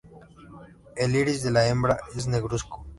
[0.95, 2.87] El iris de la hembra es negruzco.